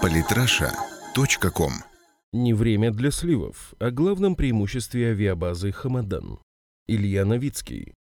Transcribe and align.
Политраша.ком 0.00 1.72
Не 2.32 2.54
время 2.54 2.90
для 2.90 3.10
сливов. 3.10 3.74
О 3.78 3.90
главном 3.90 4.34
преимуществе 4.36 5.10
авиабазы 5.10 5.72
«Хамадан». 5.72 6.38
Илья 6.86 7.24
Новицкий. 7.24 7.94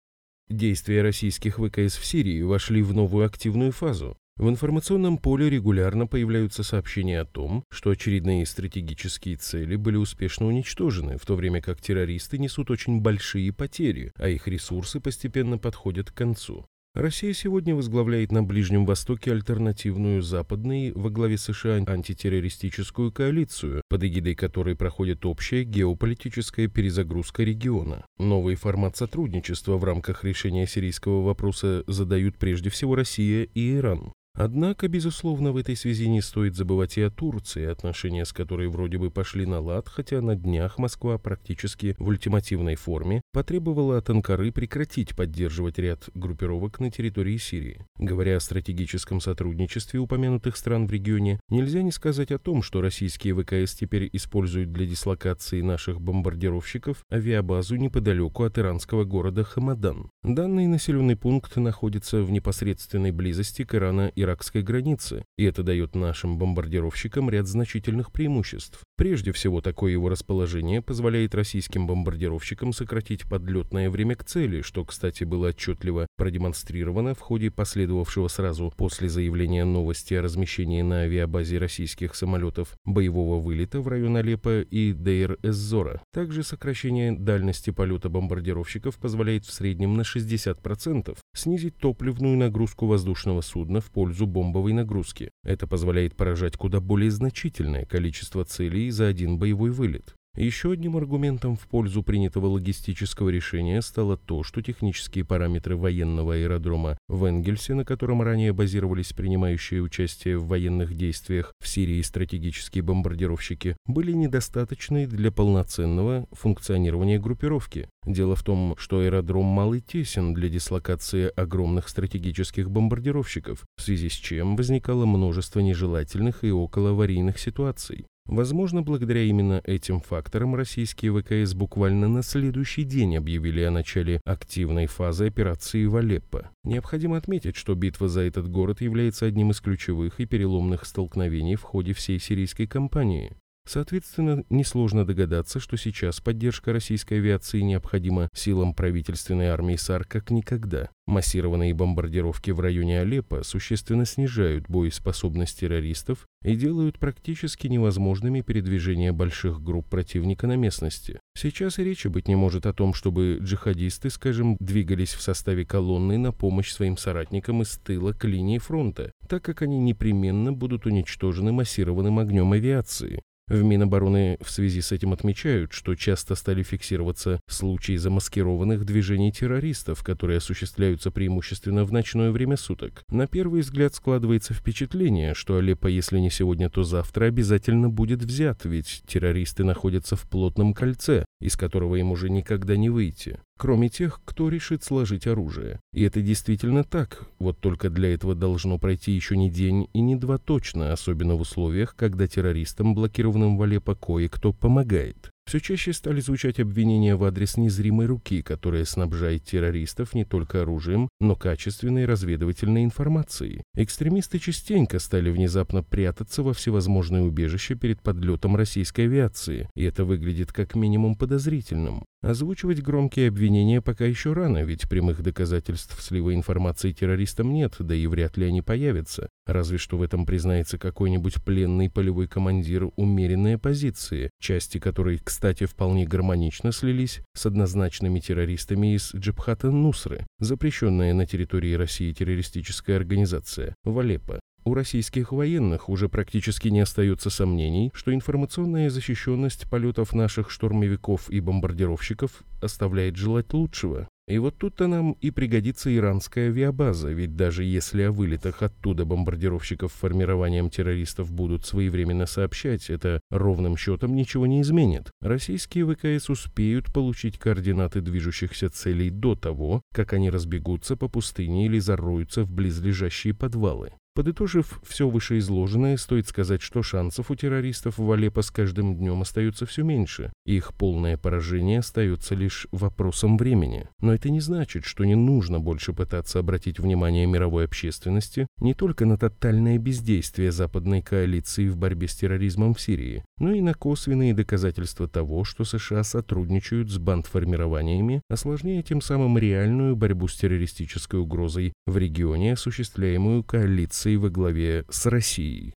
Действия 0.49 1.03
российских 1.03 1.59
ВКС 1.59 1.97
в 1.97 2.05
Сирии 2.05 2.43
вошли 2.43 2.83
в 2.83 2.95
новую 2.95 3.27
активную 3.27 3.73
фазу. 3.73 4.17
В 4.37 4.49
информационном 4.49 5.19
поле 5.19 5.51
регулярно 5.51 6.07
появляются 6.07 6.63
сообщения 6.63 7.21
о 7.21 7.27
том, 7.27 7.65
что 7.71 7.91
очередные 7.91 8.47
стратегические 8.47 9.37
цели 9.37 9.77
были 9.77 9.97
успешно 9.97 10.47
уничтожены, 10.47 11.19
в 11.19 11.27
то 11.27 11.37
время 11.37 11.61
как 11.61 11.81
террористы 11.81 12.39
несут 12.39 12.71
очень 12.71 13.01
большие 13.01 13.53
потери, 13.53 14.13
а 14.17 14.29
их 14.29 14.49
ресурсы 14.49 15.01
постепенно 15.01 15.59
подходят 15.59 16.11
к 16.11 16.15
концу. 16.15 16.65
Россия 16.95 17.33
сегодня 17.35 17.77
возглавляет 17.77 18.33
на 18.33 18.43
Ближнем 18.43 18.85
Востоке 18.85 19.31
альтернативную 19.31 20.23
западной 20.23 20.91
во 20.91 21.09
главе 21.09 21.39
США 21.39 21.77
антитеррористическую 21.87 23.13
коалицию, 23.13 23.83
под 23.89 24.03
эгидой 24.03 24.35
которой 24.35 24.75
проходит 24.75 25.25
общая 25.25 25.63
геополитическая 25.63 26.67
перезагрузка 26.67 27.45
региона. 27.45 28.05
Новый 28.19 28.57
формат 28.57 28.97
сотрудничества 28.97 29.77
в 29.77 29.85
рамках 29.85 30.25
решения 30.25 30.67
сирийского 30.67 31.23
вопроса 31.23 31.85
задают 31.87 32.39
прежде 32.39 32.71
всего 32.71 32.97
Россия 32.97 33.45
и 33.45 33.77
Иран. 33.77 34.13
Однако, 34.35 34.89
безусловно, 34.89 35.53
в 35.53 35.57
этой 35.57 35.77
связи 35.77 36.09
не 36.09 36.21
стоит 36.21 36.55
забывать 36.55 36.97
и 36.97 37.03
о 37.03 37.11
Турции, 37.11 37.67
отношения 37.67 38.25
с 38.25 38.33
которой 38.33 38.69
вроде 38.69 38.97
бы 38.99 39.11
пошли 39.11 39.45
на 39.45 39.61
лад, 39.61 39.89
хотя 39.89 40.21
на 40.21 40.37
днях 40.37 40.79
Москва 40.79 41.19
практически 41.19 41.97
в 41.99 42.09
ультимативной 42.09 42.77
форме 42.77 43.23
потребовала 43.33 43.99
от 43.99 44.09
Анкары 44.09 44.53
прекратить 44.53 45.17
поддерживать 45.17 45.79
ряд 45.79 46.09
группировок 46.15 46.81
на 46.81 46.91
территории 46.91 47.37
Сирии. 47.37 47.85
Говоря 47.99 48.37
о 48.37 48.41
стратегическом 48.41 49.21
сотрудничестве 49.21 50.01
упомянутых 50.01 50.57
стран 50.57 50.87
в 50.87 50.93
регионе, 50.93 51.41
нельзя 51.49 51.83
не 51.83 51.93
сказать 51.93 52.31
о 52.31 52.39
том, 52.39 52.63
что 52.63 52.81
российские 52.81 53.35
ВКС 53.35 53.75
теперь 53.75 54.09
используют 54.13 54.73
для 54.73 54.87
дислокации 54.87 55.61
наших 55.61 56.01
бомбардировщиков 56.01 57.05
авиабазу 57.13 57.77
неподалеку 57.77 58.45
от 58.45 58.59
иранского 58.59 59.05
города 59.05 59.45
Хамадан. 59.45 60.11
Данный 60.23 60.67
населенный 60.67 61.17
пункт 61.17 61.57
находится 61.57 62.23
в 62.23 62.31
непосредственной 62.31 63.11
близости 63.11 63.65
к 63.65 63.75
Ирана 63.75 64.13
иракской 64.21 64.63
границы, 64.63 65.25
и 65.37 65.45
это 65.45 65.63
дает 65.63 65.95
нашим 65.95 66.39
бомбардировщикам 66.39 67.31
ряд 67.31 67.47
значительных 67.47 68.13
преимуществ. 68.13 68.81
Прежде 68.97 69.33
всего, 69.33 69.61
такое 69.61 69.93
его 69.93 70.09
расположение 70.09 70.83
позволяет 70.83 71.35
российским 71.35 71.87
бомбардировщикам 71.87 72.73
сократить 72.73 73.29
подлетное 73.29 73.91
время 73.91 74.17
к 74.17 74.25
цели, 74.25 74.63
что, 74.63 74.85
кстати, 74.85 75.25
было 75.25 75.49
отчетливо 75.49 76.07
продемонстрировано 76.17 77.15
в 77.15 77.21
ходе 77.21 77.51
последовавшего 77.51 78.29
сразу 78.29 78.73
после 78.77 79.09
заявления 79.09 79.65
новости 79.65 80.15
о 80.15 80.23
размещении 80.23 80.83
на 80.83 81.03
авиабазе 81.03 81.59
российских 81.59 82.15
самолетов 82.15 82.75
боевого 82.85 83.41
вылета 83.41 83.81
в 83.81 83.89
район 83.89 84.17
Алеппо 84.17 84.61
и 84.61 84.93
Дейр-эз-Зора. 84.93 86.03
Также 86.13 86.43
сокращение 86.43 87.13
дальности 87.13 87.71
полета 87.71 88.09
бомбардировщиков 88.09 88.97
позволяет 88.99 89.45
в 89.45 89.53
среднем 89.53 89.95
на 89.95 90.03
60% 90.03 91.17
снизить 91.35 91.77
топливную 91.79 92.37
нагрузку 92.37 92.87
воздушного 92.87 93.41
судна 93.41 93.81
в 93.81 93.91
пользу 94.11 94.27
бомбовой 94.27 94.73
нагрузки. 94.73 95.31
Это 95.45 95.69
позволяет 95.69 96.17
поражать 96.17 96.57
куда 96.57 96.81
более 96.81 97.13
значительное 97.13 97.87
количество 97.87 98.45
целей 98.45 98.91
за 98.91 99.07
один 99.07 99.39
боевой 99.39 99.71
вылет. 99.71 100.17
Еще 100.37 100.71
одним 100.71 100.97
аргументом 100.97 101.57
в 101.57 101.67
пользу 101.67 102.05
принятого 102.05 102.47
логистического 102.47 103.31
решения 103.31 103.83
стало 103.83 104.17
то, 104.17 104.45
что 104.45 104.63
технические 104.63 105.25
параметры 105.25 105.77
военного 105.77 106.35
аэродрома 106.35 106.97
в 107.09 107.25
Энгельсе, 107.25 107.75
на 107.75 107.85
котором 107.85 108.23
ранее 108.23 108.53
базировались 108.53 109.13
принимающие 109.13 109.83
участие 109.83 110.39
в 110.39 110.47
военных 110.47 110.95
действиях 110.95 111.53
в 111.61 111.67
Сирии 111.67 112.01
стратегические 112.03 112.83
бомбардировщики, 112.85 113.77
были 113.87 114.13
недостаточны 114.13 115.09
для 115.09 115.33
полноценного 115.33 116.29
функционирования 116.31 117.19
группировки. 117.19 117.89
Дело 118.07 118.37
в 118.37 118.45
том, 118.45 118.77
что 118.79 119.01
аэродром 119.01 119.47
малый 119.47 119.81
тесен 119.81 120.33
для 120.33 120.49
дислокации 120.49 121.33
огромных 121.35 121.89
стратегических 121.89 122.71
бомбардировщиков, 122.71 123.65
в 123.77 123.83
связи 123.83 124.09
с 124.09 124.15
чем 124.15 124.55
возникало 124.55 125.07
множество 125.07 125.59
нежелательных 125.59 126.45
и 126.45 126.53
околоаварийных 126.53 127.39
ситуаций. 127.39 128.07
Возможно, 128.31 128.81
благодаря 128.81 129.23
именно 129.23 129.61
этим 129.65 129.99
факторам 129.99 130.55
российские 130.55 131.13
ВКС 131.13 131.53
буквально 131.53 132.07
на 132.07 132.23
следующий 132.23 132.85
день 132.85 133.17
объявили 133.17 133.63
о 133.63 133.73
начале 133.73 134.21
активной 134.25 134.87
фазы 134.87 135.27
операции 135.27 135.85
в 135.87 135.97
Алеппо. 135.97 136.49
Необходимо 136.63 137.17
отметить, 137.17 137.57
что 137.57 137.75
битва 137.75 138.07
за 138.07 138.21
этот 138.21 138.49
город 138.49 138.83
является 138.83 139.27
одним 139.27 139.51
из 139.51 139.61
ключевых 139.61 140.21
и 140.21 140.27
переломных 140.27 140.87
столкновений 140.87 141.57
в 141.57 141.63
ходе 141.63 141.93
всей 141.93 142.21
сирийской 142.21 142.69
кампании. 142.69 143.33
Соответственно, 143.71 144.43
несложно 144.51 145.07
догадаться, 145.07 145.61
что 145.61 145.77
сейчас 145.77 146.21
поддержка 146.21 146.73
российской 146.73 147.19
авиации 147.19 147.61
необходима 147.61 148.29
силам 148.35 148.75
правительственной 148.75 149.47
армии 149.47 149.77
САР 149.77 150.07
как 150.07 150.33
никогда. 150.33 150.91
Массированные 151.07 151.73
бомбардировки 151.73 152.51
в 152.51 152.59
районе 152.59 152.99
Алеппо 152.99 153.45
существенно 153.45 154.07
снижают 154.07 154.69
боеспособность 154.69 155.61
террористов 155.61 156.27
и 156.43 156.57
делают 156.57 156.99
практически 156.99 157.69
невозможными 157.69 158.41
передвижения 158.41 159.13
больших 159.13 159.63
групп 159.63 159.89
противника 159.89 160.49
на 160.49 160.57
местности. 160.57 161.21
Сейчас 161.39 161.79
и 161.79 161.85
речи 161.85 162.09
быть 162.09 162.27
не 162.27 162.35
может 162.35 162.67
о 162.67 162.73
том, 162.73 162.93
чтобы 162.93 163.39
джихадисты, 163.41 164.11
скажем, 164.11 164.57
двигались 164.59 165.15
в 165.15 165.23
составе 165.23 165.65
колонны 165.65 166.19
на 166.19 166.33
помощь 166.33 166.73
своим 166.73 166.97
соратникам 166.97 167.63
из 167.63 167.79
тыла 167.79 168.15
к 168.15 168.25
линии 168.25 168.59
фронта, 168.59 169.13
так 169.29 169.45
как 169.45 169.63
они 169.63 169.79
непременно 169.79 170.53
будут 170.53 170.87
уничтожены 170.87 171.53
массированным 171.53 172.19
огнем 172.19 172.51
авиации. 172.51 173.21
В 173.51 173.65
Минобороны 173.65 174.39
в 174.41 174.49
связи 174.49 174.81
с 174.81 174.93
этим 174.93 175.13
отмечают, 175.13 175.73
что 175.73 175.97
часто 175.97 176.37
стали 176.37 176.63
фиксироваться 176.63 177.41
случаи 177.49 177.97
замаскированных 177.97 178.85
движений 178.85 179.33
террористов, 179.33 180.05
которые 180.05 180.37
осуществляются 180.37 181.11
преимущественно 181.11 181.85
в 181.85 181.93
ночное 181.93 182.31
время 182.31 182.57
суток. 182.57 183.03
На 183.11 183.27
первый 183.27 183.63
взгляд 183.63 183.93
складывается 183.93 184.55
впечатление, 184.55 185.35
что 185.35 185.57
Алеппо, 185.57 185.89
если 185.89 186.21
не 186.21 186.31
сегодня, 186.31 186.71
то 186.71 186.85
завтра 186.85 187.25
обязательно 187.25 187.89
будет 187.89 188.23
взят, 188.23 188.65
ведь 188.65 189.03
террористы 189.09 189.65
находятся 189.65 190.15
в 190.15 190.29
плотном 190.29 190.73
кольце, 190.73 191.25
из 191.41 191.57
которого 191.57 191.97
им 191.97 192.13
уже 192.13 192.31
никогда 192.31 192.77
не 192.77 192.89
выйти 192.89 193.41
кроме 193.61 193.91
тех, 193.91 194.23
кто 194.25 194.49
решит 194.49 194.83
сложить 194.83 195.27
оружие. 195.27 195.81
И 195.93 196.03
это 196.03 196.23
действительно 196.23 196.83
так, 196.83 197.27
вот 197.39 197.59
только 197.59 197.91
для 197.91 198.15
этого 198.15 198.35
должно 198.35 198.79
пройти 198.79 199.13
еще 199.13 199.37
не 199.37 199.51
день 199.51 199.87
и 199.93 200.01
не 200.01 200.17
два 200.17 200.39
точно, 200.39 200.95
особенно 200.95 201.35
в 201.35 201.43
условиях, 201.43 201.95
когда 201.95 202.27
террористам, 202.27 202.95
блокированным 202.95 203.59
в 203.59 203.63
Алеппо, 203.63 203.95
кое-кто 203.95 204.55
помогает. 204.55 205.31
Все 205.47 205.61
чаще 205.61 205.93
стали 205.93 206.21
звучать 206.21 206.59
обвинения 206.59 207.17
в 207.17 207.25
адрес 207.25 207.59
незримой 207.59 208.07
руки, 208.07 208.41
которая 208.41 208.85
снабжает 208.87 209.45
террористов 209.45 210.15
не 210.15 210.25
только 210.25 210.63
оружием, 210.63 211.09
но 211.21 211.35
качественной 211.35 212.07
разведывательной 212.07 212.85
информацией. 212.85 213.63
Экстремисты 213.75 214.39
частенько 214.39 214.99
стали 214.99 215.29
внезапно 215.29 215.83
прятаться 215.83 216.43
во 216.43 216.55
всевозможные 216.55 217.23
убежища 217.23 217.75
перед 217.75 218.01
подлетом 218.01 218.57
российской 218.57 219.03
авиации, 219.03 219.69
и 219.75 219.83
это 219.83 220.05
выглядит 220.05 220.51
как 220.53 220.77
минимум 220.77 221.15
подозрительным. 221.15 222.05
Озвучивать 222.23 222.83
громкие 222.83 223.29
обвинения 223.29 223.81
пока 223.81 224.05
еще 224.05 224.35
рано, 224.35 224.63
ведь 224.63 224.91
прямых 224.91 225.23
доказательств 225.23 225.99
слива 226.03 226.35
информации 226.35 226.93
террористам 226.93 227.51
нет, 227.55 227.77
да 227.79 227.95
и 227.95 228.07
вряд 228.07 228.37
ли 228.37 228.45
они 228.45 228.61
появятся. 228.61 229.31
Разве 229.47 229.79
что 229.79 229.97
в 229.97 230.03
этом 230.03 230.27
признается 230.27 230.77
какой-нибудь 230.77 231.43
пленный 231.43 231.89
полевой 231.89 232.29
командир 232.29 232.91
умеренной 232.97 233.55
оппозиции, 233.55 234.29
части 234.39 234.79
которой, 234.79 235.19
кстати, 235.19 235.65
вполне 235.65 236.07
гармонично 236.07 236.73
слились 236.73 237.23
с 237.35 237.47
однозначными 237.47 238.21
террористами 238.21 238.95
из 238.95 239.15
Джабхата 239.15 239.71
Нусры, 239.71 240.27
запрещенная 240.41 241.15
на 241.15 241.25
территории 241.25 241.73
России 241.73 242.13
террористическая 242.13 242.97
организация, 242.97 243.75
в 243.83 243.99
Алеппо. 243.99 244.41
У 244.65 244.75
российских 244.75 245.33
военных 245.33 245.89
уже 245.89 246.09
практически 246.09 246.69
не 246.69 246.81
остается 246.81 247.31
сомнений, 247.31 247.91
что 247.95 248.13
информационная 248.13 248.91
защищенность 248.91 249.69
полетов 249.71 250.13
наших 250.13 250.51
штурмовиков 250.51 251.31
и 251.31 251.41
бомбардировщиков 251.41 252.45
оставляет 252.61 253.17
желать 253.17 253.53
лучшего. 253.55 254.09
И 254.31 254.39
вот 254.39 254.59
тут-то 254.59 254.87
нам 254.87 255.17
и 255.21 255.33
пригодится 255.33 255.93
иранская 255.93 256.51
авиабаза, 256.51 257.11
ведь 257.11 257.35
даже 257.35 257.65
если 257.65 258.03
о 258.03 258.13
вылетах 258.13 258.63
оттуда 258.63 259.05
бомбардировщиков 259.05 259.93
формированием 259.93 260.71
террористов 260.71 261.33
будут 261.33 261.67
своевременно 261.67 262.27
сообщать, 262.27 262.91
это 262.91 263.19
ровным 263.31 263.77
счетом 263.77 264.15
ничего 264.15 264.47
не 264.47 264.61
изменит. 264.61 265.11
Российские 265.21 265.85
ВКС 265.85 266.31
успеют 266.31 266.93
получить 266.93 267.41
координаты 267.41 268.03
движущихся 268.03 268.71
целей 268.71 269.11
до 269.11 269.35
того, 269.35 269.83
как 269.93 270.13
они 270.13 270.31
разбегутся 270.31 270.97
по 270.97 271.09
пустыне 271.09 271.67
или 271.67 271.81
зароются 271.81 272.45
в 272.45 272.53
близлежащие 272.53 273.35
подвалы. 273.35 273.95
Подытожив 274.15 274.81
все 274.85 275.09
вышеизложенное, 275.09 275.97
стоит 275.97 276.27
сказать, 276.27 276.63
что 276.63 276.83
шансов 276.83 277.31
у 277.31 277.35
террористов 277.37 277.99
в 277.99 278.11
Алеппо 278.11 278.43
с 278.43 278.51
каждым 278.51 278.97
днем 278.97 279.23
остается 279.23 279.67
все 279.67 279.85
меньше. 279.85 280.33
Их 280.45 280.75
полное 280.75 281.17
поражение 281.17 281.79
остается 281.79 282.35
лишь 282.35 282.67
вопросом 282.73 283.39
времени. 283.39 283.89
Но 284.01 284.13
это 284.13 284.29
не 284.31 284.41
значит, 284.41 284.85
что 284.85 285.05
не 285.05 285.15
нужно 285.15 285.61
больше 285.61 285.93
пытаться 285.93 286.41
обратить 286.41 286.81
внимание 286.81 287.27
мировой 287.27 287.67
общественности 287.67 288.49
не 288.59 288.75
только 288.75 289.07
на 289.07 289.17
тотальное 289.17 289.79
бездействие 289.79 290.51
западной 290.51 291.03
коалиции 291.03 291.69
в 291.69 291.77
борьбе 291.77 292.09
с 292.09 292.17
терроризмом 292.17 292.75
в 292.75 292.81
Сирии, 292.81 293.25
но 293.39 293.53
и 293.53 293.61
на 293.61 293.75
косвенные 293.75 294.35
доказательства 294.35 295.07
того, 295.09 295.45
что 295.45 295.65
США 295.65 296.03
сотрудничают 296.03 296.91
с 296.91 296.99
бандформированиями, 296.99 298.23
осложняя 298.29 298.83
тем 298.83 299.01
самым 299.01 299.39
реальную 299.39 299.97
борьбу 299.97 300.29
с 300.29 300.37
террористической 300.37 301.21
угрозой 301.21 301.73
в 301.87 301.97
регионе, 301.97 302.55
осуществляемую 302.55 303.45
коалицией 303.45 304.10
коалиции 304.11 304.17
во 304.17 304.31
главе 304.31 304.85
с 304.91 305.07
Россией. 305.07 305.75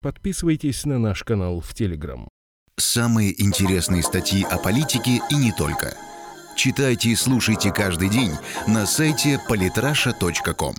Подписывайтесь 0.00 0.84
на 0.86 0.98
наш 0.98 1.24
канал 1.24 1.60
в 1.60 1.74
Телеграм. 1.74 2.28
Самые 2.76 3.32
интересные 3.42 4.02
статьи 4.02 4.44
о 4.44 4.58
политике 4.58 5.20
и 5.30 5.34
не 5.34 5.52
только. 5.52 5.96
Читайте 6.56 7.10
и 7.10 7.16
слушайте 7.16 7.72
каждый 7.72 8.08
день 8.08 8.32
на 8.66 8.86
сайте 8.86 9.40
polytrasha.com. 9.48 10.74